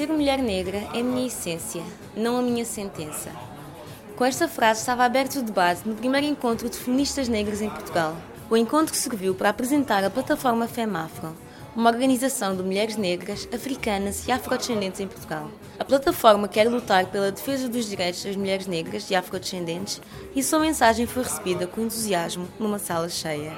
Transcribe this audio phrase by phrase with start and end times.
[0.00, 1.82] Ser mulher negra é minha essência,
[2.16, 3.28] não a minha sentença.
[4.16, 8.16] Com esta frase estava aberto o debate no primeiro encontro de feministas negras em Portugal.
[8.48, 11.36] O encontro serviu para apresentar a plataforma FEMAFRO,
[11.76, 15.50] uma organização de mulheres negras, africanas e afrodescendentes em Portugal.
[15.78, 20.00] A plataforma quer lutar pela defesa dos direitos das mulheres negras e afrodescendentes
[20.34, 23.52] e sua mensagem foi recebida com entusiasmo numa sala cheia.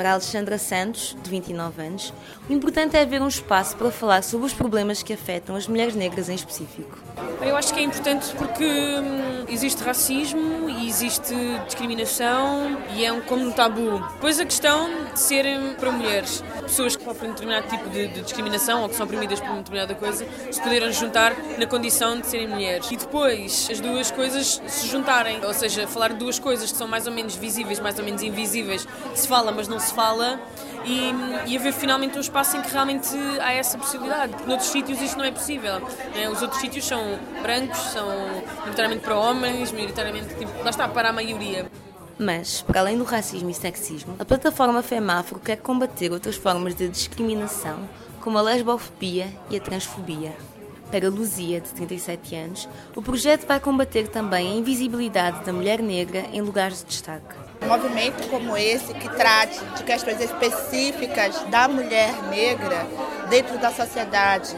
[0.00, 2.14] Para Alexandra Santos, de 29 anos,
[2.48, 5.94] o importante é haver um espaço para falar sobre os problemas que afetam as mulheres
[5.94, 6.98] negras em específico.
[7.42, 11.34] Eu acho que é importante porque hum, existe racismo e existe
[11.66, 13.98] discriminação e é um, como um tabu.
[14.14, 18.82] Depois a questão de serem para mulheres, pessoas que sofrem determinado tipo de, de, discriminação
[18.82, 22.48] ou que são oprimidas por uma determinada coisa, se poderem juntar na condição de serem
[22.48, 22.90] mulheres.
[22.90, 26.88] E depois as duas coisas se juntarem, ou seja, falar de duas coisas que são
[26.88, 30.40] mais ou menos visíveis, mais ou menos invisíveis, se fala mas não se fala,
[30.84, 31.12] e,
[31.46, 33.08] e haver finalmente um espaço em que realmente
[33.40, 34.32] há essa possibilidade.
[34.32, 35.80] Porque noutros sítios isso não é possível.
[36.14, 36.28] Né?
[36.30, 38.06] Os outros sítios são brancos, são
[38.60, 41.70] maioritariamente para homens, maioritariamente, tipo, lá está, para a maioria.
[42.18, 46.86] Mas, para além do racismo e sexismo, a plataforma FEMAFRO quer combater outras formas de
[46.88, 47.88] discriminação,
[48.20, 50.36] como a lesbofobia e a transfobia.
[50.90, 56.26] Para Luzia, de 37 anos, o projeto vai combater também a invisibilidade da mulher negra
[56.32, 57.49] em lugares de destaque.
[57.66, 62.86] Movimento como esse, que trate de questões específicas da mulher negra
[63.28, 64.56] dentro da sociedade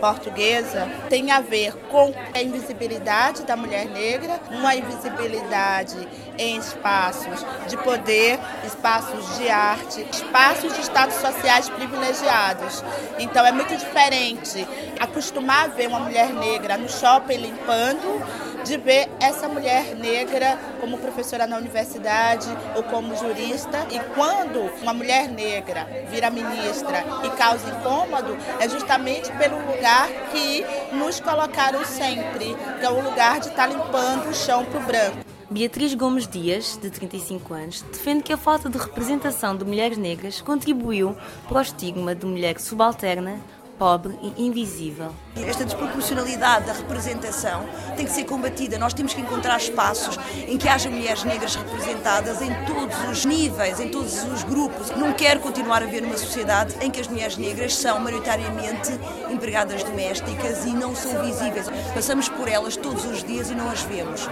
[0.00, 7.76] portuguesa, tem a ver com a invisibilidade da mulher negra, uma invisibilidade em espaços de
[7.76, 12.82] poder, espaços de arte, espaços de status sociais privilegiados.
[13.18, 14.66] Então é muito diferente
[14.98, 20.98] acostumar a ver uma mulher negra no shopping limpando de ver essa mulher negra como
[20.98, 23.86] professora na universidade ou como jurista.
[23.90, 30.64] E quando uma mulher negra vira ministra e causa incômodo, é justamente pelo lugar que
[30.94, 35.30] nos colocaram sempre, que é o lugar de estar limpando o chão para o branco.
[35.52, 40.40] Beatriz Gomes Dias, de 35 anos, defende que a falta de representação de mulheres negras
[40.40, 41.16] contribuiu
[41.48, 43.40] para o estigma de mulher subalterna,
[43.80, 45.10] pobre e invisível.
[45.34, 48.76] Esta desproporcionalidade da representação tem que ser combatida.
[48.76, 53.80] Nós temos que encontrar espaços em que haja mulheres negras representadas em todos os níveis,
[53.80, 54.90] em todos os grupos.
[54.90, 58.90] Não quero continuar a ver uma sociedade em que as mulheres negras são maioritariamente
[59.30, 61.66] empregadas domésticas e não são visíveis.
[61.94, 64.28] Passamos por elas todos os dias e não as vemos.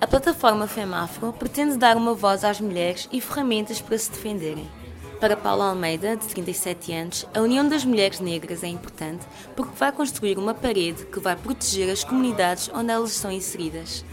[0.00, 4.81] A plataforma FEMAFRO pretende dar uma voz às mulheres e ferramentas para se defenderem.
[5.22, 9.24] Para Paula Almeida, de 37 anos, a união das mulheres negras é importante
[9.54, 14.04] porque vai construir uma parede que vai proteger as comunidades onde elas estão inseridas.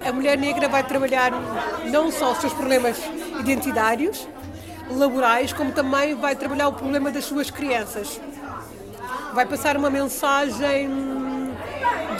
[0.00, 1.32] A mulher negra vai trabalhar
[1.90, 2.98] não só os seus problemas
[3.40, 4.28] identitários,
[4.88, 8.20] laborais, como também vai trabalhar o problema das suas crianças.
[9.34, 10.88] Vai passar uma mensagem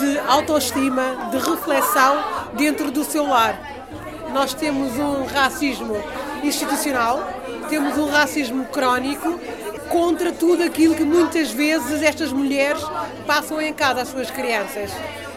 [0.00, 2.16] de autoestima, de reflexão
[2.54, 3.56] dentro do seu lar.
[4.32, 5.94] Nós temos um racismo
[6.42, 7.31] institucional,
[7.72, 9.40] temos um racismo crónico
[9.88, 12.82] contra tudo aquilo que muitas vezes estas mulheres
[13.26, 14.90] passam em casa às suas crianças.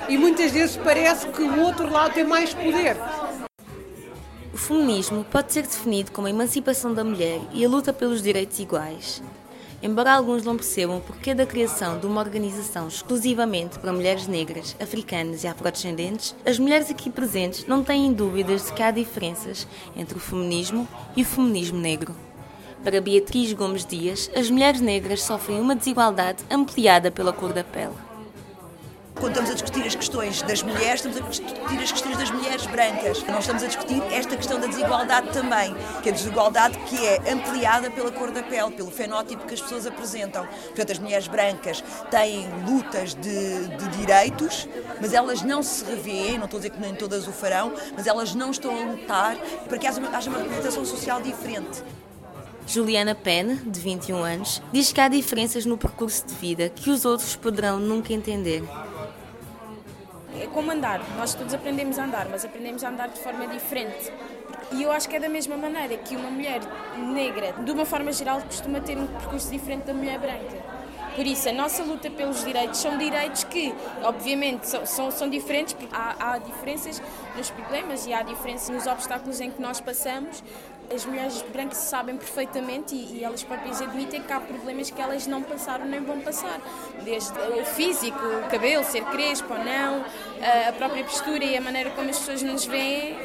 [0.10, 2.98] E muitas vezes parece que o outro lado tem mais poder.
[4.54, 8.60] O feminismo pode ser definido como a emancipação da mulher e a luta pelos direitos
[8.60, 9.24] iguais.
[9.82, 15.46] Embora alguns não percebam porquê da criação de uma organização exclusivamente para mulheres negras, africanas
[15.46, 19.66] e afrodescendentes, as mulheres aqui presentes não têm dúvidas de que há diferenças
[19.96, 20.86] entre o feminismo
[21.16, 22.25] e o feminismo negro.
[22.86, 27.96] Para Beatriz Gomes Dias, as mulheres negras sofrem uma desigualdade ampliada pela cor da pele.
[29.16, 32.68] Quando estamos a discutir as questões das mulheres, estamos a discutir as questões das mulheres
[32.68, 33.24] brancas.
[33.24, 37.32] Nós estamos a discutir esta questão da desigualdade também, que é a desigualdade que é
[37.32, 40.46] ampliada pela cor da pele, pelo fenótipo que as pessoas apresentam.
[40.46, 44.68] Portanto, as mulheres brancas têm lutas de, de direitos,
[45.02, 48.06] mas elas não se revêem, não estou a dizer que nem todas o farão, mas
[48.06, 51.82] elas não estão a lutar para que haja uma, representação social diferente.
[52.68, 57.06] Juliana Penn, de 21 anos, diz que há diferenças no percurso de vida que os
[57.06, 58.64] outros poderão nunca entender.
[60.42, 64.12] É como andar, nós todos aprendemos a andar, mas aprendemos a andar de forma diferente.
[64.72, 66.60] E eu acho que é da mesma maneira que uma mulher
[66.98, 70.85] negra, de uma forma geral, costuma ter um percurso diferente da mulher branca.
[71.16, 73.74] Por isso, a nossa luta pelos direitos são direitos que,
[74.04, 77.02] obviamente, são, são, são diferentes, porque há, há, diferenças
[77.38, 80.44] nos problemas e há diferenças nos obstáculos em que nós passamos.
[80.94, 85.26] As mulheres brancas sabem perfeitamente e, e elas próprias admitem que há problemas que elas
[85.26, 86.60] não passaram nem vão passar.
[87.04, 90.04] Desde o físico, o cabelo, ser crespo ou não,
[90.68, 93.18] a própria postura e a maneira como as pessoas nos veem,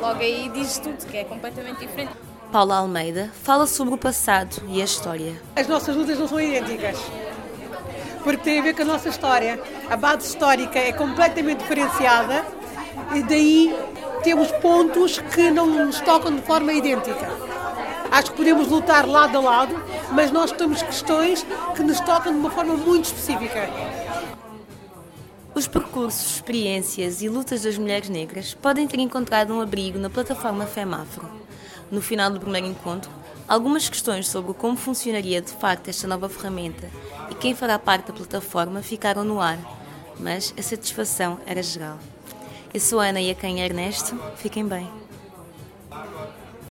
[0.00, 2.31] logo aí diz tudo, que é completamente diferente.
[2.52, 5.40] Paula Almeida fala sobre o passado e a história.
[5.56, 6.98] As nossas lutas não são idênticas.
[8.22, 9.58] porque tem a ver com a nossa história.
[9.88, 12.44] A base histórica é completamente diferenciada
[13.14, 13.74] e daí
[14.22, 17.26] temos pontos que não nos tocam de forma idêntica.
[18.10, 19.74] Acho que podemos lutar lado a lado,
[20.10, 23.66] mas nós temos questões que nos tocam de uma forma muito específica.
[25.54, 30.66] Os percursos, experiências e lutas das mulheres negras podem ter encontrado um abrigo na plataforma
[30.66, 31.51] FEMAFRO.
[31.92, 33.10] No final do primeiro encontro,
[33.46, 36.88] algumas questões sobre como funcionaria de facto esta nova ferramenta
[37.30, 39.58] e quem fará parte da plataforma ficaram no ar,
[40.18, 41.98] mas a satisfação era geral.
[42.72, 44.18] Eu sou a Ana e a quem Ernesto.
[44.36, 45.01] Fiquem bem.